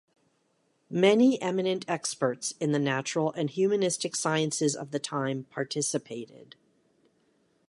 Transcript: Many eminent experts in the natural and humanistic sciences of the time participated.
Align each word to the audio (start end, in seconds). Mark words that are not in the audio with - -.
Many 0.89 1.39
eminent 1.43 1.85
experts 1.87 2.55
in 2.59 2.71
the 2.71 2.79
natural 2.79 3.33
and 3.33 3.51
humanistic 3.51 4.15
sciences 4.15 4.75
of 4.75 4.89
the 4.89 4.97
time 4.97 5.43
participated. 5.51 6.55